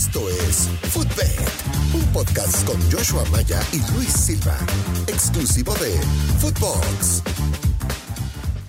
Esto 0.00 0.30
es 0.30 0.68
Footbed, 0.92 1.40
un 1.92 2.04
podcast 2.12 2.64
con 2.64 2.80
Joshua 2.88 3.24
Maya 3.32 3.60
y 3.72 3.78
Luis 3.96 4.12
Silva, 4.12 4.56
exclusivo 5.08 5.74
de 5.74 5.90
Footbox. 6.38 7.24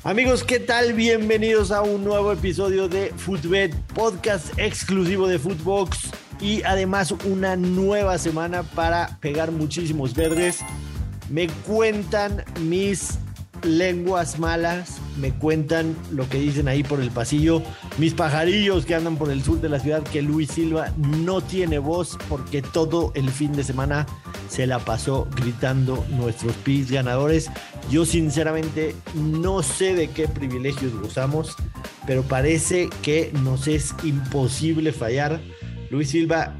Amigos, 0.03 0.43
¿qué 0.43 0.59
tal? 0.59 0.93
Bienvenidos 0.93 1.69
a 1.69 1.83
un 1.83 2.03
nuevo 2.03 2.31
episodio 2.31 2.89
de 2.89 3.13
Footbed, 3.15 3.75
podcast 3.93 4.57
exclusivo 4.57 5.27
de 5.27 5.37
Footbox 5.37 6.09
y 6.41 6.63
además 6.63 7.13
una 7.23 7.55
nueva 7.55 8.17
semana 8.17 8.63
para 8.63 9.19
pegar 9.19 9.51
muchísimos 9.51 10.15
verdes. 10.15 10.61
Me 11.29 11.47
cuentan 11.67 12.43
mis 12.61 13.19
lenguas 13.63 14.39
malas, 14.39 14.97
me 15.17 15.31
cuentan 15.31 15.95
lo 16.11 16.27
que 16.29 16.39
dicen 16.39 16.67
ahí 16.67 16.83
por 16.83 17.01
el 17.01 17.11
pasillo, 17.11 17.61
mis 17.97 18.13
pajarillos 18.13 18.85
que 18.85 18.95
andan 18.95 19.17
por 19.17 19.31
el 19.31 19.43
sur 19.43 19.59
de 19.61 19.69
la 19.69 19.79
ciudad, 19.79 20.03
que 20.03 20.21
Luis 20.21 20.51
Silva 20.51 20.93
no 20.97 21.41
tiene 21.41 21.79
voz 21.79 22.17
porque 22.27 22.61
todo 22.61 23.11
el 23.15 23.29
fin 23.29 23.53
de 23.53 23.63
semana 23.63 24.05
se 24.49 24.67
la 24.67 24.79
pasó 24.79 25.27
gritando 25.35 26.05
nuestros 26.09 26.53
pis 26.57 26.91
ganadores. 26.91 27.49
Yo 27.89 28.05
sinceramente 28.05 28.95
no 29.15 29.63
sé 29.63 29.95
de 29.95 30.09
qué 30.09 30.27
privilegios 30.27 30.93
gozamos, 30.93 31.55
pero 32.07 32.23
parece 32.23 32.89
que 33.01 33.31
nos 33.43 33.67
es 33.67 33.93
imposible 34.03 34.91
fallar. 34.91 35.39
Luis 35.89 36.09
Silva, 36.09 36.55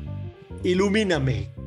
ilumíname. 0.63 1.58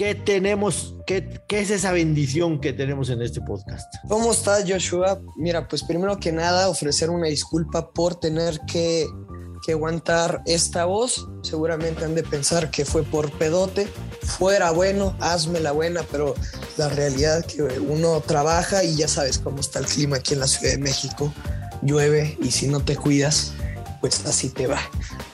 ¿Qué 0.00 0.14
tenemos? 0.14 0.94
Qué, 1.06 1.42
¿Qué, 1.46 1.60
es 1.60 1.68
esa 1.68 1.92
bendición 1.92 2.58
que 2.58 2.72
tenemos 2.72 3.10
en 3.10 3.20
este 3.20 3.42
podcast? 3.42 3.96
¿Cómo 4.08 4.32
estás, 4.32 4.64
Joshua? 4.66 5.20
Mira, 5.36 5.68
pues 5.68 5.82
primero 5.82 6.18
que 6.18 6.32
nada, 6.32 6.70
ofrecer 6.70 7.10
una 7.10 7.26
disculpa 7.26 7.90
por 7.90 8.18
tener 8.18 8.58
que, 8.60 9.06
que 9.62 9.72
aguantar 9.72 10.40
esta 10.46 10.86
voz. 10.86 11.28
Seguramente 11.42 12.06
han 12.06 12.14
de 12.14 12.22
pensar 12.22 12.70
que 12.70 12.86
fue 12.86 13.02
por 13.02 13.30
pedote. 13.32 13.88
Fuera 14.22 14.70
bueno, 14.70 15.14
hazme 15.20 15.60
la 15.60 15.72
buena, 15.72 16.02
pero 16.10 16.34
la 16.78 16.88
realidad 16.88 17.40
es 17.40 17.54
que 17.54 17.62
uno 17.62 18.22
trabaja 18.22 18.82
y 18.82 18.96
ya 18.96 19.06
sabes 19.06 19.38
cómo 19.38 19.60
está 19.60 19.80
el 19.80 19.84
clima 19.84 20.16
aquí 20.16 20.32
en 20.32 20.40
la 20.40 20.46
Ciudad 20.46 20.72
de 20.72 20.78
México. 20.78 21.30
Llueve 21.82 22.38
y 22.40 22.52
si 22.52 22.68
no 22.68 22.80
te 22.80 22.96
cuidas, 22.96 23.52
pues 24.00 24.24
así 24.26 24.48
te 24.48 24.66
va. 24.66 24.80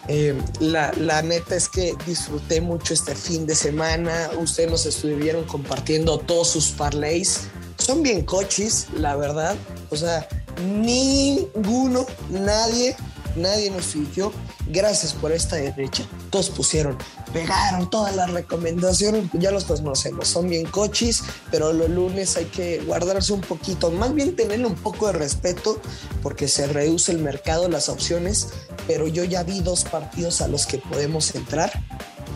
Eh, 0.08 0.34
la, 0.60 0.92
la, 0.98 1.22
neta 1.22 1.56
es 1.56 1.68
que 1.68 1.94
disfruté 2.06 2.60
mucho 2.60 2.94
este 2.94 3.14
fin 3.14 3.46
de 3.46 3.54
semana. 3.54 4.30
Ustedes 4.38 4.70
nos 4.70 4.86
estuvieron 4.86 5.44
compartiendo 5.44 6.18
todos 6.18 6.48
sus 6.48 6.68
parlays. 6.70 7.42
Son 7.78 8.02
bien 8.02 8.24
cochis, 8.24 8.88
la 8.96 9.16
verdad. 9.16 9.56
O 9.90 9.96
sea, 9.96 10.26
ninguno, 10.64 12.06
nadie, 12.30 12.96
nadie 13.36 13.70
nos 13.70 13.86
siguió. 13.86 14.32
Gracias 14.68 15.12
por 15.12 15.32
esta 15.32 15.56
derecha. 15.56 16.04
Todos 16.30 16.50
pusieron, 16.50 16.98
pegaron 17.32 17.88
todas 17.88 18.14
las 18.16 18.30
recomendaciones. 18.30 19.24
Ya 19.34 19.50
los 19.50 19.64
conocemos, 19.64 20.28
son 20.28 20.48
bien 20.48 20.66
cochis, 20.66 21.22
pero 21.50 21.72
los 21.72 21.88
lunes 21.88 22.36
hay 22.36 22.46
que 22.46 22.82
guardarse 22.84 23.32
un 23.32 23.40
poquito, 23.40 23.90
más 23.90 24.14
bien 24.14 24.34
tenerle 24.34 24.66
un 24.66 24.74
poco 24.74 25.06
de 25.06 25.12
respeto 25.12 25.80
porque 26.22 26.48
se 26.48 26.66
reduce 26.66 27.12
el 27.12 27.18
mercado, 27.18 27.68
las 27.68 27.88
opciones. 27.88 28.48
Pero 28.86 29.06
yo 29.08 29.24
ya 29.24 29.42
vi 29.42 29.60
dos 29.60 29.84
partidos 29.84 30.40
a 30.40 30.48
los 30.48 30.66
que 30.66 30.78
podemos 30.78 31.34
entrar 31.34 31.72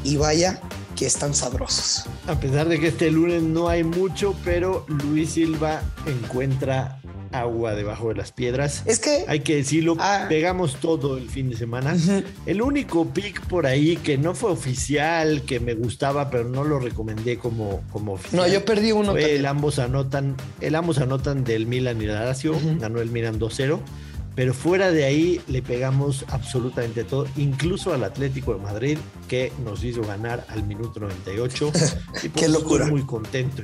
y 0.04 0.16
vaya 0.16 0.60
que 0.96 1.06
están 1.06 1.34
sabrosos. 1.34 2.04
A 2.26 2.38
pesar 2.38 2.68
de 2.68 2.78
que 2.78 2.88
este 2.88 3.10
lunes 3.10 3.42
no 3.42 3.68
hay 3.68 3.84
mucho, 3.84 4.34
pero 4.44 4.84
Luis 4.88 5.32
Silva 5.32 5.82
encuentra 6.06 7.00
agua 7.32 7.74
debajo 7.74 8.08
de 8.08 8.14
las 8.14 8.32
piedras. 8.32 8.82
Es 8.86 8.98
que 8.98 9.24
hay 9.28 9.40
que 9.40 9.56
decirlo, 9.56 9.96
ah, 9.98 10.26
pegamos 10.28 10.76
todo 10.76 11.16
el 11.16 11.28
fin 11.28 11.50
de 11.50 11.56
semana. 11.56 11.94
Uh 11.94 11.96
-huh. 11.96 12.24
El 12.46 12.62
único 12.62 13.06
pick 13.06 13.40
por 13.46 13.66
ahí 13.66 13.96
que 13.96 14.18
no 14.18 14.34
fue 14.34 14.50
oficial, 14.50 15.42
que 15.42 15.60
me 15.60 15.74
gustaba, 15.74 16.30
pero 16.30 16.44
no 16.44 16.64
lo 16.64 16.78
recomendé 16.78 17.38
como, 17.38 17.82
como 17.92 18.14
oficial. 18.14 18.42
No, 18.42 18.48
yo 18.48 18.64
perdí 18.64 18.92
uno. 18.92 19.12
Fue 19.12 19.36
el 19.36 19.46
ambos 19.46 19.78
anotan, 19.78 20.36
el 20.60 20.74
ambos 20.74 20.98
anotan 20.98 21.44
del 21.44 21.66
Milan 21.66 22.00
y 22.02 22.06
la 22.06 22.24
Lazio, 22.24 22.52
uh 22.52 22.60
-huh. 22.60 22.80
ganó 22.80 23.00
el 23.00 23.10
Milan 23.10 23.38
2-0. 23.38 23.80
Pero 24.34 24.54
fuera 24.54 24.90
de 24.92 25.04
ahí 25.04 25.40
le 25.48 25.60
pegamos 25.60 26.24
absolutamente 26.28 27.04
todo, 27.04 27.26
incluso 27.36 27.92
al 27.92 28.04
Atlético 28.04 28.54
de 28.54 28.60
Madrid, 28.60 28.98
que 29.28 29.52
nos 29.64 29.82
hizo 29.82 30.02
ganar 30.02 30.46
al 30.48 30.64
minuto 30.64 31.00
98. 31.00 31.72
y 32.22 32.28
Qué 32.30 32.48
locura. 32.48 32.84
Estoy 32.84 33.00
muy 33.00 33.06
contento. 33.06 33.62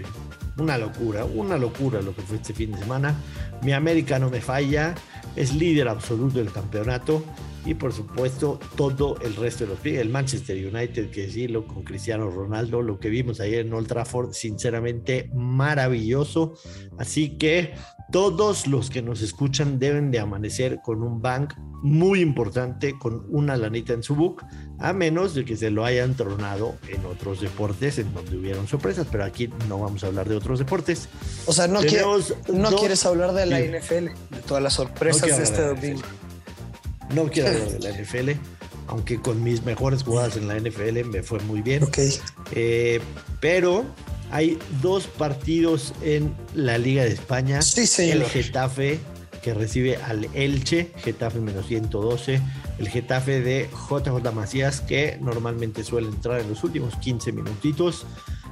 Una 0.58 0.78
locura, 0.78 1.24
una 1.24 1.56
locura 1.58 2.00
lo 2.00 2.14
que 2.14 2.22
fue 2.22 2.36
este 2.36 2.54
fin 2.54 2.72
de 2.72 2.78
semana. 2.78 3.14
Mi 3.62 3.72
América 3.72 4.18
no 4.18 4.30
me 4.30 4.40
falla, 4.40 4.94
es 5.34 5.54
líder 5.54 5.88
absoluto 5.88 6.38
del 6.38 6.50
campeonato 6.50 7.22
y 7.66 7.74
por 7.74 7.92
supuesto 7.92 8.60
todo 8.76 9.18
el 9.20 9.34
resto 9.34 9.66
de 9.66 9.70
los 9.70 9.84
el 9.84 10.08
Manchester 10.08 10.56
United 10.56 11.10
que 11.10 11.22
decirlo 11.22 11.66
con 11.66 11.82
Cristiano 11.82 12.30
Ronaldo 12.30 12.80
lo 12.80 13.00
que 13.00 13.08
vimos 13.08 13.40
ayer 13.40 13.66
en 13.66 13.72
Old 13.72 13.88
Trafford 13.88 14.32
sinceramente 14.32 15.30
maravilloso 15.34 16.54
así 16.96 17.30
que 17.30 17.74
todos 18.12 18.66
los 18.66 18.90
que 18.90 19.02
nos 19.02 19.22
escuchan 19.22 19.78
deben 19.78 20.10
de 20.10 20.20
amanecer 20.20 20.80
con 20.82 21.02
un 21.02 21.20
bank 21.20 21.54
muy 21.82 22.20
importante 22.20 22.98
con 22.98 23.26
una 23.30 23.56
lanita 23.56 23.92
en 23.92 24.02
su 24.02 24.14
book 24.14 24.44
a 24.78 24.92
menos 24.92 25.34
de 25.34 25.44
que 25.44 25.56
se 25.56 25.70
lo 25.70 25.84
hayan 25.84 26.14
tronado 26.14 26.76
en 26.88 27.04
otros 27.06 27.40
deportes 27.40 27.98
en 27.98 28.12
donde 28.14 28.36
hubieron 28.36 28.66
sorpresas 28.68 29.06
pero 29.10 29.24
aquí 29.24 29.50
no 29.68 29.78
vamos 29.78 30.04
a 30.04 30.08
hablar 30.08 30.28
de 30.28 30.36
otros 30.36 30.58
deportes 30.58 31.08
o 31.46 31.52
sea 31.52 31.66
no, 31.66 31.80
quiere, 31.80 32.02
no 32.02 32.70
dos, 32.70 32.80
quieres 32.80 33.04
hablar 33.04 33.32
de 33.32 33.46
la. 33.46 33.60
NFL 33.60 34.06
de 34.30 34.40
todas 34.46 34.62
las 34.62 34.74
sorpresas 34.74 35.28
no 35.28 35.36
de 35.36 35.42
este 35.42 35.62
domingo 35.62 36.02
no 37.14 37.28
quiero 37.28 37.50
hablar 37.50 37.68
de 37.68 37.78
la 37.78 38.02
NFL, 38.02 38.30
aunque 38.88 39.20
con 39.20 39.42
mis 39.42 39.64
mejores 39.64 40.02
jugadas 40.02 40.36
en 40.36 40.48
la 40.48 40.58
NFL 40.58 41.04
me 41.04 41.22
fue 41.22 41.38
muy 41.40 41.62
bien. 41.62 41.84
Okay. 41.84 42.12
Eh, 42.52 43.00
pero 43.40 43.84
hay 44.30 44.58
dos 44.82 45.06
partidos 45.06 45.92
en 46.02 46.34
la 46.54 46.78
Liga 46.78 47.04
de 47.04 47.12
España. 47.12 47.62
Sí, 47.62 47.86
señor. 47.86 48.16
El 48.16 48.24
Getafe 48.24 49.00
que 49.42 49.54
recibe 49.54 49.96
al 49.96 50.28
Elche, 50.34 50.90
Getafe 50.96 51.38
menos 51.38 51.66
112. 51.66 52.40
El 52.78 52.88
Getafe 52.88 53.40
de 53.40 53.68
JJ 53.70 54.32
Macías, 54.34 54.80
que 54.80 55.18
normalmente 55.20 55.84
suele 55.84 56.08
entrar 56.08 56.40
en 56.40 56.48
los 56.48 56.64
últimos 56.64 56.96
15 56.96 57.30
minutitos 57.30 58.06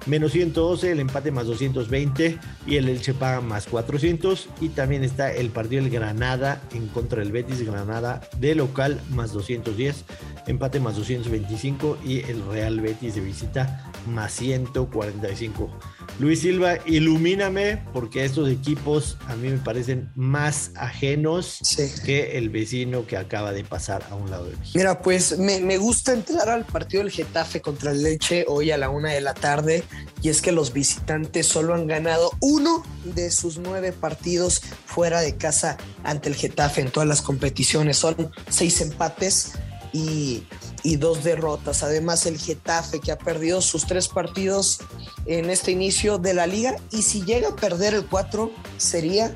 menos 0.06 0.32
112, 0.32 0.92
el 0.92 1.00
empate 1.00 1.30
más 1.30 1.46
220 1.46 2.38
y 2.66 2.76
el 2.76 2.88
Elche 2.88 3.14
paga 3.14 3.40
más 3.40 3.66
400 3.66 4.48
y 4.60 4.68
también 4.68 5.02
está 5.02 5.32
el 5.32 5.50
partido 5.50 5.82
del 5.82 5.90
Granada 5.90 6.60
en 6.72 6.88
contra 6.88 7.20
del 7.20 7.32
Betis 7.32 7.62
Granada 7.62 8.20
de 8.38 8.54
local 8.54 9.00
más 9.10 9.32
210, 9.32 10.04
empate 10.46 10.80
más 10.80 10.96
225 10.96 11.98
y 12.04 12.20
el 12.20 12.44
Real 12.46 12.80
Betis 12.80 13.14
de 13.14 13.20
visita 13.22 13.92
más 14.06 14.32
145. 14.34 15.70
Luis 16.18 16.40
Silva, 16.40 16.78
ilumíname 16.86 17.82
porque 17.92 18.24
estos 18.24 18.48
equipos 18.48 19.16
a 19.26 19.36
mí 19.36 19.48
me 19.48 19.58
parecen 19.58 20.10
más 20.14 20.70
ajenos 20.76 21.58
sí. 21.62 21.90
que 22.04 22.38
el 22.38 22.50
vecino 22.50 23.06
que 23.06 23.16
acaba 23.16 23.52
de 23.52 23.64
pasar 23.64 24.06
a 24.10 24.14
un 24.14 24.30
lado 24.30 24.46
de 24.46 24.56
mí. 24.56 24.70
Mira, 24.74 25.00
pues 25.00 25.38
me, 25.38 25.60
me, 25.60 25.76
gusta 25.78 26.12
entrar 26.12 26.48
al 26.48 26.64
partido 26.64 27.02
del 27.02 27.12
Getafe 27.12 27.60
contra 27.60 27.90
el 27.90 28.02
Leche 28.02 28.44
hoy 28.48 28.70
a 28.70 28.78
la 28.78 28.90
una 28.90 29.10
de 29.10 29.20
la 29.20 29.34
tarde 29.34 29.82
y 30.22 30.28
es 30.28 30.40
que 30.40 30.52
los 30.52 30.72
visitantes 30.72 31.46
solo 31.46 31.74
han 31.74 31.86
ganado 31.86 32.30
uno 32.40 32.82
de 33.04 33.30
sus 33.30 33.58
nueve 33.58 33.92
partidos 33.92 34.62
fuera 34.86 35.20
de 35.20 35.36
casa 35.36 35.76
ante 36.02 36.28
el 36.28 36.34
Getafe 36.34 36.80
en 36.80 36.90
todas 36.90 37.08
las 37.08 37.22
competiciones. 37.22 37.96
Son 37.98 38.30
seis 38.48 38.80
empates 38.80 39.52
y, 39.92 40.44
y, 40.84 40.96
dos 40.96 41.24
derrotas. 41.24 41.82
Además, 41.82 42.26
el 42.26 42.38
Getafe 42.38 43.00
que 43.00 43.10
ha 43.10 43.18
perdido 43.18 43.60
sus 43.60 43.86
tres 43.86 44.06
partidos 44.06 44.78
en 45.26 45.50
este 45.50 45.72
inicio 45.72 46.18
de 46.18 46.34
la 46.34 46.46
liga 46.46 46.76
y 46.92 47.02
si 47.02 47.24
llega 47.24 47.48
a 47.48 47.56
perder 47.56 47.94
el 47.94 48.06
cuatro 48.06 48.52
sería 48.76 49.34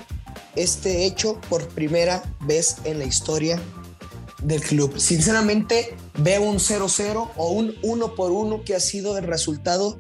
este 0.54 1.04
hecho 1.04 1.41
por 1.48 1.66
primera 1.69 2.22
vez 2.41 2.76
en 2.84 2.98
la 2.98 3.04
historia 3.04 3.60
del 4.42 4.60
club. 4.62 4.98
Sinceramente, 4.98 5.97
veo 6.19 6.42
un 6.42 6.58
0-0 6.58 7.31
o 7.37 7.50
un 7.50 7.75
1 7.82 8.14
por 8.14 8.31
1 8.31 8.64
que 8.64 8.75
ha 8.75 8.81
sido 8.81 9.17
el 9.19 9.25
resultado 9.25 9.99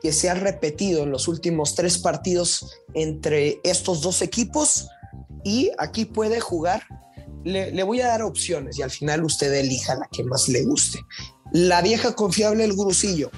que 0.00 0.12
se 0.12 0.30
ha 0.30 0.34
repetido 0.34 1.02
en 1.02 1.10
los 1.10 1.28
últimos 1.28 1.74
tres 1.74 1.98
partidos 1.98 2.72
entre 2.94 3.60
estos 3.64 4.00
dos 4.00 4.22
equipos 4.22 4.88
y 5.44 5.70
aquí 5.78 6.04
puede 6.04 6.40
jugar 6.40 6.82
le, 7.48 7.82
voy 7.82 8.00
a 8.00 8.08
dar 8.08 8.22
opciones 8.22 8.78
y 8.78 8.82
al 8.82 8.90
final 8.90 9.24
usted 9.24 9.52
elija 9.52 9.94
la 9.94 10.08
que 10.10 10.22
más 10.24 10.48
le 10.48 10.64
guste. 10.64 11.00
La 11.52 11.80
vieja 11.80 12.14
confiable, 12.14 12.64
el 12.64 12.74
gurusillo. 12.74 13.30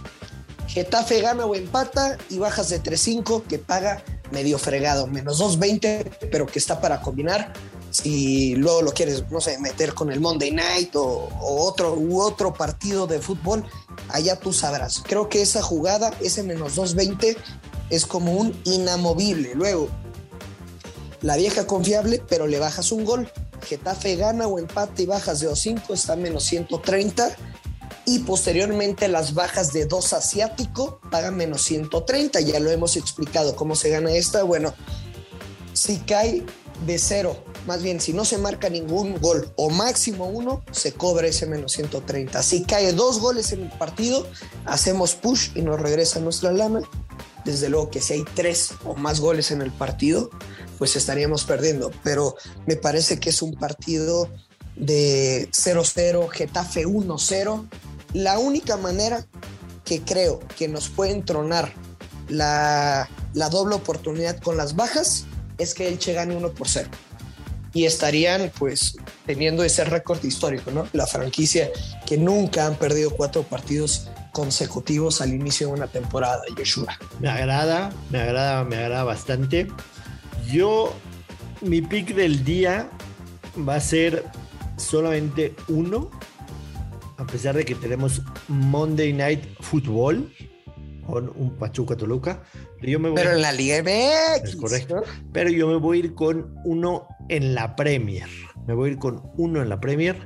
Getafe 0.67 1.21
gana 1.21 1.47
o 1.47 1.55
empata 1.55 2.19
y 2.29 2.39
bajas 2.39 2.69
de 2.69 2.83
3-5 2.83 3.45
que 3.45 3.59
paga 3.59 4.03
medio 4.31 4.59
fregado, 4.59 5.07
menos 5.07 5.41
2.20, 5.41 6.29
pero 6.31 6.47
que 6.47 6.59
está 6.59 6.81
para 6.81 7.01
combinar. 7.01 7.53
Si 7.91 8.55
luego 8.55 8.83
lo 8.83 8.93
quieres, 8.93 9.29
no 9.31 9.41
sé, 9.41 9.59
meter 9.59 9.95
con 9.95 10.13
el 10.13 10.21
Monday 10.21 10.53
Night 10.53 10.95
o, 10.95 11.29
otro, 11.41 11.99
otro 12.13 12.55
partido 12.55 13.09
de 13.09 13.21
fútbol, 13.21 13.65
allá 14.09 14.39
tú 14.39 14.53
sabrás. 14.53 15.03
Creo 15.05 15.29
que 15.29 15.43
esa 15.43 15.61
jugada, 15.61 16.13
ese 16.21 16.45
menos 16.45 16.77
2.20, 16.77 17.37
es 17.91 18.07
como 18.07 18.33
un 18.33 18.61
inamovible. 18.65 19.57
Luego, 19.57 19.89
la 21.21 21.37
vieja 21.37 21.67
confiable, 21.67 22.23
pero 22.29 22.47
le 22.47 22.61
bajas 22.61 22.93
un 22.93 23.05
gol. 23.05 23.31
Getafe 23.63 24.17
gana 24.17 24.47
o 24.47 24.59
empate 24.59 25.03
y 25.03 25.07
bajas 25.07 25.41
de 25.41 25.49
2.5, 25.49 25.95
está 25.95 26.17
menos 26.17 26.45
130. 26.45 27.37
y 28.07 28.21
posteriormente 28.21 29.09
las 29.09 29.35
bajas 29.35 29.73
de 29.73 29.87
dos 29.87 30.13
asiático 30.13 31.01
pagan 31.11 31.37
menos 31.37 31.63
130. 31.63 32.41
Ya 32.41 32.59
lo 32.59 32.71
hemos 32.71 32.97
explicado 32.97 33.55
cómo 33.55 33.77
se 33.77 33.91
gana 33.91 34.11
esta. 34.13 34.43
Bueno, 34.43 34.75
si 35.75 35.99
cae 35.99 36.45
de 36.87 36.99
cero, 36.99 37.37
más 37.67 37.83
bien 37.83 38.01
si 38.01 38.13
no 38.13 38.25
se 38.25 38.39
marca 38.39 38.69
ningún 38.69 39.21
gol 39.21 39.53
o 39.57 39.71
máximo 39.71 40.27
uno, 40.27 40.65
se 40.73 40.93
cobra 40.93 41.29
ese 41.29 41.47
menos 41.47 41.73
130. 41.73 42.43
Si 42.43 42.65
cae 42.65 42.93
dos 42.93 43.21
goles 43.21 43.53
en 43.53 43.63
el 43.63 43.71
partido, 43.71 44.27
hacemos 44.65 45.15
push 45.15 45.51
y 45.55 45.63
nos 45.63 45.79
regresa 45.79 46.21
nuestra 46.21 46.53
lana. 46.53 46.81
Desde 47.45 47.69
luego 47.69 47.91
que 47.91 48.01
si 48.01 48.15
hay 48.15 48.25
tres 48.35 48.75
o 48.85 48.95
más 48.95 49.21
goles 49.21 49.51
en 49.51 49.63
el 49.63 49.71
partido, 49.73 50.31
pues 50.79 50.97
estaríamos 50.97 51.45
perdiendo. 51.45 51.91
Pero 52.03 52.37
me 52.67 52.77
parece 52.77 53.19
que 53.19 53.31
es 53.31 53.43
un 53.43 53.55
partido 53.55 54.29
de 54.77 55.49
0-0, 55.53 56.29
Getafe 56.31 56.87
1-0. 56.87 57.69
La 58.15 58.39
única 58.39 58.77
manera 58.77 59.27
que 59.85 60.03
creo 60.03 60.41
que 60.57 60.69
nos 60.69 60.89
puede 60.89 61.13
entronar 61.13 61.73
la, 62.29 63.09
doble 63.51 63.75
oportunidad 63.75 64.39
con 64.41 64.57
las 64.57 64.77
bajas 64.77 65.27
es 65.59 65.75
que 65.75 65.89
Elche 65.89 66.13
gane 66.13 66.37
1 66.37 66.53
por 66.53 66.69
0. 66.69 66.89
Y 67.73 67.85
estarían 67.85 68.51
pues 68.59 68.97
teniendo 69.27 69.63
ese 69.63 69.85
récord 69.85 70.23
histórico, 70.25 70.71
¿no? 70.71 70.89
La 70.93 71.07
franquicia 71.07 71.71
que 72.07 72.17
nunca 72.17 72.67
han 72.67 72.77
perdido 72.77 73.11
cuatro 73.11 73.43
partidos 73.43 74.09
consecutivos 74.33 75.21
al 75.21 75.35
inicio 75.35 75.69
de 75.69 75.73
una 75.75 75.87
temporada, 75.87 76.43
Joshua. 76.57 76.97
Me 77.21 77.29
agrada, 77.29 77.93
me 78.11 78.21
agrada, 78.21 78.65
me 78.65 78.77
agrada 78.77 79.05
bastante. 79.05 79.69
Yo, 80.51 80.95
mi 81.61 81.83
pick 81.83 82.15
del 82.15 82.45
día 82.45 82.89
va 83.69 83.77
a 83.77 83.81
ser 83.81 84.25
solamente 84.77 85.55
uno, 85.69 86.11
a 87.19 87.27
pesar 87.27 87.57
de 87.57 87.65
que 87.65 87.75
tenemos 87.75 88.23
Monday 88.49 89.13
Night 89.13 89.45
Football 89.61 90.33
con 91.07 91.33
un 91.37 91.57
Pachuca 91.57 91.97
Toluca. 91.97 92.43
Pero, 92.81 92.93
yo 92.93 93.01
me 93.01 93.11
voy, 93.11 93.17
pero 93.17 93.33
en 93.33 93.43
la 93.43 93.53
Liga 93.53 93.83
MX. 93.83 94.51
Es 94.51 94.57
correcto. 94.57 95.03
Pero 95.33 95.51
yo 95.51 95.69
me 95.69 95.77
voy 95.77 95.99
a 95.99 96.01
ir 96.01 96.15
con 96.15 96.55
uno 96.65 97.09
en 97.29 97.55
la 97.55 97.77
Premier. 97.77 98.29
Me 98.67 98.75
voy 98.75 98.91
a 98.91 98.93
ir 98.93 98.99
con 98.99 99.23
uno 99.37 99.61
en 99.61 99.69
la 99.69 99.81
Premier. 99.81 100.17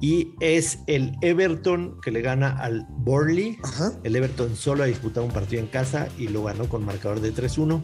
Y 0.00 0.34
es 0.40 0.80
el 0.86 1.16
Everton 1.22 2.00
que 2.02 2.10
le 2.10 2.20
gana 2.20 2.50
al 2.50 2.86
Burnley. 2.90 3.58
El 4.04 4.14
Everton 4.16 4.54
solo 4.54 4.82
ha 4.82 4.86
disputado 4.86 5.24
un 5.24 5.32
partido 5.32 5.62
en 5.62 5.68
casa 5.68 6.08
y 6.18 6.28
lo 6.28 6.44
ganó 6.44 6.68
con 6.68 6.84
marcador 6.84 7.20
de 7.20 7.32
3-1. 7.32 7.82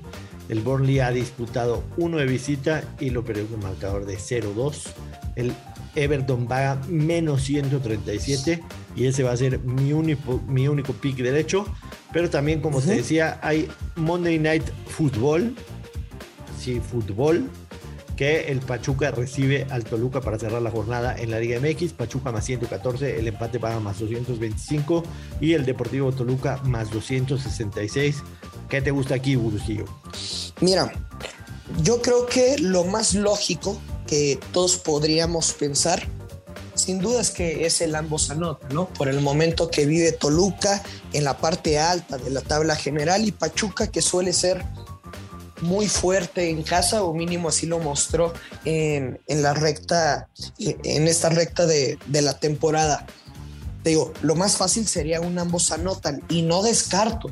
El 0.49 0.61
Burnley 0.61 0.99
ha 1.00 1.11
disputado 1.11 1.82
uno 1.97 2.19
de 2.19 2.26
visita 2.26 2.82
y 3.00 3.11
lo 3.11 3.25
perdió 3.25 3.47
con 3.47 3.61
marcador 3.61 4.05
de 4.05 4.19
0-2. 4.19 4.88
El 5.37 5.53
Everton 5.94 6.47
va 6.50 6.73
a 6.73 6.76
menos 6.88 7.43
137 7.43 8.62
y 8.94 9.06
ese 9.06 9.23
va 9.23 9.32
a 9.32 9.37
ser 9.37 9.61
mi 9.61 9.93
único, 9.93 10.41
mi 10.47 10.69
único 10.69 10.93
pick 10.93 11.17
derecho. 11.17 11.65
Pero 12.12 12.29
también, 12.29 12.61
como 12.61 12.81
te 12.82 12.97
decía, 12.97 13.38
hay 13.43 13.69
Monday 13.97 14.38
Night 14.38 14.65
Football. 14.87 15.55
Sí, 16.58 16.81
fútbol. 16.81 17.49
Que 18.23 18.53
el 18.53 18.61
Pachuca 18.61 19.11
recibe 19.11 19.67
al 19.69 19.83
Toluca 19.83 20.21
para 20.21 20.39
cerrar 20.39 20.63
la 20.63 20.71
jornada 20.71 21.19
en 21.19 21.33
la 21.33 21.41
Liga 21.41 21.59
MX. 21.59 21.93
Pachuca 21.95 22.31
más 22.31 22.45
114, 22.45 23.19
el 23.19 23.27
empate 23.27 23.59
paga 23.59 23.81
más 23.81 23.99
225 23.99 25.03
y 25.41 25.55
el 25.55 25.65
Deportivo 25.65 26.13
Toluca 26.13 26.59
más 26.63 26.93
266. 26.93 28.23
¿Qué 28.69 28.81
te 28.81 28.93
gusta 28.93 29.17
aquí, 29.17 29.35
Burusillo? 29.35 29.87
Mira, 30.61 30.93
yo 31.83 32.01
creo 32.01 32.27
que 32.27 32.59
lo 32.61 32.85
más 32.85 33.15
lógico 33.15 33.77
que 34.07 34.39
todos 34.53 34.77
podríamos 34.77 35.53
pensar 35.55 36.07
sin 36.75 37.01
duda 37.01 37.21
es 37.21 37.33
que 37.33 37.67
es 37.67 37.81
el 37.81 37.93
ambos 37.97 38.31
anota, 38.31 38.69
¿no? 38.69 38.89
Por 38.89 39.09
el 39.09 39.21
momento 39.21 39.69
que 39.69 39.85
vive 39.85 40.13
Toluca 40.13 40.81
en 41.13 41.25
la 41.25 41.39
parte 41.39 41.81
alta 41.81 42.19
de 42.19 42.31
la 42.31 42.41
tabla 42.41 42.77
general 42.77 43.27
y 43.27 43.33
Pachuca 43.33 43.89
que 43.89 44.01
suele 44.01 44.33
ser 44.33 44.65
muy 45.62 45.88
fuerte 45.88 46.50
en 46.50 46.62
casa 46.62 47.03
o 47.03 47.14
mínimo 47.14 47.49
así 47.49 47.67
lo 47.67 47.79
mostró 47.79 48.32
en, 48.64 49.19
la 49.29 49.55
recta, 49.55 50.29
en 50.59 51.09
esta 51.09 51.31
recta 51.31 51.67
de, 51.67 51.99
de 52.06 52.23
la 52.23 52.38
temporada. 52.38 53.06
Te 53.82 53.91
digo, 53.91 54.12
lo 54.23 54.35
más 54.35 54.56
fácil 54.56 54.87
sería 54.87 55.20
un 55.20 55.38
ambos 55.38 55.73
anotan 55.73 56.23
y 56.29 56.43
no 56.43 56.62
descarto 56.62 57.31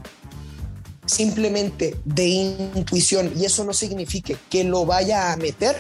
simplemente 1.05 1.97
de 2.05 2.27
intuición 2.27 3.33
y 3.37 3.45
eso 3.45 3.65
no 3.65 3.73
significa 3.73 4.35
que 4.49 4.65
lo 4.65 4.87
vaya 4.87 5.33
a 5.33 5.37
meter 5.37 5.77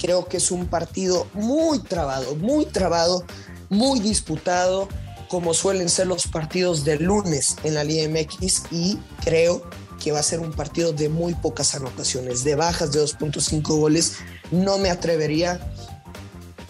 Creo 0.00 0.26
que 0.26 0.38
es 0.38 0.50
un 0.50 0.66
partido 0.66 1.26
muy 1.34 1.78
trabado, 1.78 2.34
muy 2.34 2.64
trabado, 2.64 3.22
muy 3.68 4.00
disputado, 4.00 4.88
como 5.28 5.52
suelen 5.52 5.90
ser 5.90 6.06
los 6.06 6.26
partidos 6.26 6.84
de 6.84 6.98
lunes 6.98 7.56
en 7.64 7.74
la 7.74 7.84
Liga 7.84 8.08
MX 8.08 8.62
y 8.70 8.98
creo 9.22 9.62
que 10.00 10.10
va 10.10 10.18
a 10.18 10.24
ser 10.24 10.40
un 10.40 10.52
partido 10.52 10.92
de 10.92 11.08
muy 11.08 11.34
pocas 11.34 11.76
anotaciones, 11.76 12.42
de 12.42 12.56
bajas 12.56 12.90
de 12.90 13.00
2.5 13.00 13.62
goles. 13.78 14.16
No 14.50 14.78
me 14.78 14.90
atrevería 14.90 15.60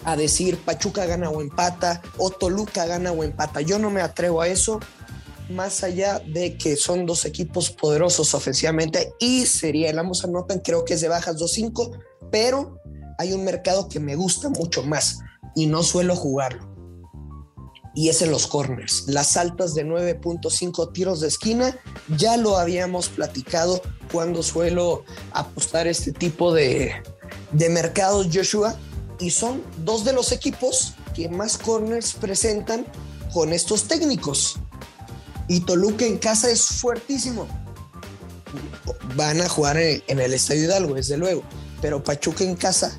a 0.03 0.15
decir 0.15 0.57
Pachuca 0.57 1.05
gana 1.05 1.29
o 1.29 1.41
empata 1.41 2.01
o 2.17 2.29
Toluca 2.29 2.85
gana 2.85 3.11
o 3.11 3.23
empata. 3.23 3.61
Yo 3.61 3.79
no 3.79 3.89
me 3.89 4.01
atrevo 4.01 4.41
a 4.41 4.47
eso, 4.47 4.79
más 5.49 5.83
allá 5.83 6.19
de 6.19 6.57
que 6.57 6.75
son 6.75 7.05
dos 7.05 7.25
equipos 7.25 7.71
poderosos 7.71 8.33
ofensivamente 8.33 9.13
y 9.19 9.45
sería 9.45 9.89
el 9.89 9.99
ambos 9.99 10.23
anotan, 10.23 10.59
creo 10.59 10.85
que 10.85 10.93
es 10.95 11.01
de 11.01 11.07
bajas 11.07 11.37
2.5, 11.37 11.99
pero 12.31 12.79
hay 13.17 13.33
un 13.33 13.43
mercado 13.43 13.87
que 13.87 13.99
me 13.99 14.15
gusta 14.15 14.49
mucho 14.49 14.83
más 14.83 15.19
y 15.55 15.67
no 15.67 15.83
suelo 15.83 16.15
jugarlo. 16.15 16.69
Y 17.93 18.07
es 18.07 18.21
en 18.21 18.31
los 18.31 18.47
corners. 18.47 19.03
Las 19.07 19.35
altas 19.35 19.75
de 19.75 19.85
9.5 19.85 20.93
tiros 20.93 21.19
de 21.19 21.27
esquina, 21.27 21.77
ya 22.17 22.37
lo 22.37 22.57
habíamos 22.57 23.09
platicado 23.09 23.81
cuando 24.11 24.43
suelo 24.43 25.03
apostar 25.31 25.87
este 25.87 26.11
tipo 26.11 26.53
de, 26.53 26.93
de 27.51 27.69
mercados, 27.69 28.27
Joshua. 28.33 28.75
Y 29.19 29.29
son 29.29 29.63
dos 29.77 30.03
de 30.03 30.13
los 30.13 30.31
equipos 30.31 30.95
que 31.13 31.29
más 31.29 31.57
corners 31.57 32.13
presentan 32.13 32.85
con 33.33 33.53
estos 33.53 33.87
técnicos. 33.87 34.57
Y 35.47 35.61
Toluca 35.61 36.05
en 36.05 36.17
casa 36.17 36.49
es 36.49 36.65
fuertísimo. 36.65 37.47
Van 39.15 39.41
a 39.41 39.49
jugar 39.49 39.77
en 39.77 40.19
el 40.19 40.33
Estadio 40.33 40.63
Hidalgo, 40.63 40.95
desde 40.95 41.17
luego. 41.17 41.43
Pero 41.81 42.03
Pachuca 42.03 42.43
en 42.43 42.55
casa 42.55 42.97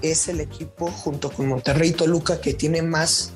es 0.00 0.28
el 0.28 0.40
equipo 0.40 0.90
junto 0.90 1.30
con 1.30 1.48
Monterrey 1.48 1.90
y 1.90 1.92
Toluca 1.92 2.40
que 2.40 2.54
tiene 2.54 2.82
más 2.82 3.32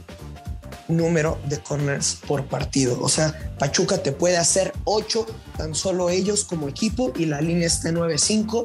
número 0.89 1.39
de 1.49 1.59
corners 1.61 2.19
por 2.27 2.47
partido. 2.47 2.99
O 3.01 3.09
sea, 3.09 3.55
Pachuca 3.59 4.03
te 4.03 4.13
puede 4.13 4.37
hacer 4.37 4.73
8, 4.85 5.27
tan 5.57 5.75
solo 5.75 6.11
ellos 6.11 6.45
como 6.45 6.69
equipo, 6.69 7.13
y 7.17 7.27
la 7.27 7.41
línea 7.41 7.67
está 7.67 7.89
en 7.89 7.97
9-5. 7.97 8.65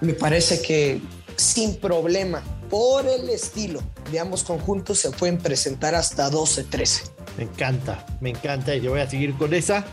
Me 0.00 0.14
parece 0.14 0.60
que 0.60 1.00
sin 1.36 1.76
problema, 1.76 2.42
por 2.70 3.06
el 3.06 3.28
estilo 3.30 3.80
de 4.10 4.20
ambos 4.20 4.44
conjuntos, 4.44 4.98
se 4.98 5.10
pueden 5.10 5.38
presentar 5.38 5.94
hasta 5.94 6.30
12-13. 6.30 7.10
Me 7.36 7.44
encanta, 7.44 8.04
me 8.20 8.30
encanta, 8.30 8.74
y 8.74 8.80
yo 8.80 8.90
voy 8.90 9.00
a 9.00 9.10
seguir 9.10 9.36
con 9.36 9.54
esa. 9.54 9.84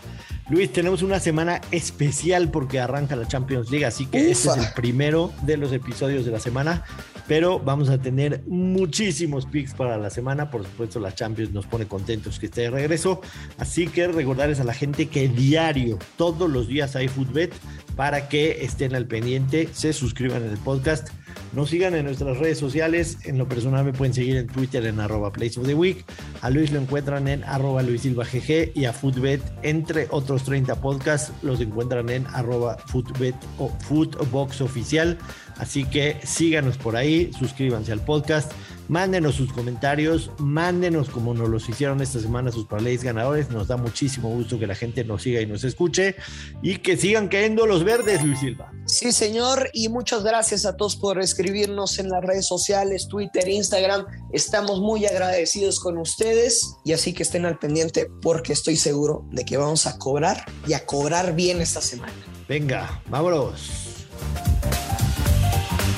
Luis, 0.52 0.74
tenemos 0.74 1.02
una 1.02 1.22
semana 1.22 1.62
especial 1.72 2.52
porque 2.52 2.82
arranca 2.82 3.16
la 3.16 3.26
Champions 3.26 3.72
League, 3.72 3.86
así 3.86 4.06
que 4.06 4.30
este 4.30 4.50
es 4.50 4.58
el 4.58 4.74
primero 4.76 5.32
de 5.44 5.56
los 5.56 5.72
episodios 5.72 6.26
de 6.26 6.32
la 6.32 6.42
semana 6.42 6.84
pero 7.32 7.60
vamos 7.60 7.90
a 7.90 7.98
tener 7.98 8.44
muchísimos 8.46 9.46
picks 9.46 9.74
para 9.74 9.98
la 9.98 10.10
semana. 10.10 10.52
Por 10.52 10.64
supuesto, 10.66 11.00
la 11.00 11.16
Champions 11.16 11.54
nos 11.54 11.66
pone 11.66 11.86
contentos 11.86 12.40
que 12.40 12.48
esté 12.48 12.64
de 12.64 12.72
regreso. 12.72 13.22
Así 13.58 13.88
que 13.88 14.06
recordarles 14.10 14.60
a 14.60 14.66
la 14.66 14.74
gente 14.74 15.08
que 15.08 15.30
diario, 15.30 15.98
todos 16.18 16.50
los 16.50 16.68
días 16.68 16.98
hay 16.98 17.08
Footbet 17.08 17.54
para 17.96 18.28
que 18.28 18.66
estén 18.66 18.96
al 18.96 19.06
pendiente, 19.06 19.70
se 19.72 19.94
suscriban 19.94 20.44
en 20.44 20.52
el 20.52 20.58
podcast, 20.58 21.08
nos 21.54 21.70
sigan 21.70 21.96
en 21.96 22.06
nuestras 22.06 22.38
redes 22.38 22.58
sociales. 22.58 23.18
En 23.24 23.38
lo 23.38 23.48
personal 23.48 23.86
me 23.86 23.94
pueden 23.94 24.14
seguir 24.14 24.38
en 24.38 24.48
Twitter 24.48 24.86
en 24.86 25.00
arroba 25.00 25.32
Place 25.32 25.60
of 25.60 25.66
the 25.66 25.74
Week. 25.74 26.06
A 26.42 26.50
Luis 26.50 26.72
lo 26.72 26.80
encuentran 26.80 27.28
en 27.28 27.44
arroba 27.44 27.84
Luis 27.84 28.02
Silva 28.02 28.26
y 28.74 28.86
a 28.86 28.94
Footbet, 28.94 29.42
entre 29.62 30.08
otros 30.10 30.44
30 30.44 30.80
podcasts, 30.82 31.34
los 31.42 31.60
encuentran 31.60 32.10
en 32.10 32.26
arroba 32.28 32.78
Footbet 32.88 33.36
o 33.58 33.70
Footbox 33.70 34.62
Oficial. 34.62 35.18
Así 35.58 35.84
que 35.86 36.18
síganos 36.24 36.78
por 36.78 36.96
ahí, 36.96 37.32
suscríbanse 37.38 37.92
al 37.92 38.04
podcast, 38.04 38.52
mándenos 38.92 39.36
sus 39.36 39.54
comentarios, 39.54 40.32
mándenos 40.38 41.10
como 41.10 41.34
nos 41.34 41.48
los 41.48 41.70
hicieron 41.70 42.02
esta 42.02 42.20
semana 42.20 42.52
sus 42.52 42.66
parlays 42.66 43.04
ganadores. 43.04 43.50
Nos 43.50 43.70
da 43.70 43.78
muchísimo 43.78 44.30
gusto 44.30 44.60
que 44.60 44.68
la 44.68 44.76
gente 44.76 45.06
nos 45.06 45.24
siga 45.24 45.40
y 45.40 45.46
nos 45.46 45.64
escuche 45.64 46.18
y 46.62 46.76
que 46.80 46.98
sigan 46.98 47.30
cayendo 47.30 47.66
los 47.66 47.86
verdes, 47.86 48.22
Luis 48.22 48.40
Silva. 48.40 48.70
Sí, 48.86 49.14
señor, 49.14 49.70
y 49.72 49.88
muchas 49.88 50.26
gracias 50.26 50.66
a 50.66 50.76
todos 50.76 50.98
por 50.98 51.22
escribirnos 51.22 52.00
en 52.00 52.10
las 52.10 52.22
redes 52.22 52.46
sociales, 52.46 53.08
Twitter, 53.08 53.48
Instagram. 53.48 54.06
Estamos 54.34 54.82
muy 54.82 55.06
agradecidos 55.06 55.80
con 55.80 55.98
ustedes 55.98 56.76
y 56.84 56.92
así 56.92 57.14
que 57.14 57.24
estén 57.24 57.46
al 57.46 57.60
pendiente 57.60 58.08
porque 58.22 58.52
estoy 58.52 58.76
seguro 58.76 59.26
de 59.32 59.46
que 59.46 59.56
vamos 59.56 59.88
a 59.88 59.98
cobrar 59.98 60.44
y 60.68 60.74
a 60.74 60.86
cobrar 60.86 61.34
bien 61.34 61.62
esta 61.62 61.80
semana. 61.80 62.12
Venga, 62.46 63.02
vámonos. 63.08 64.02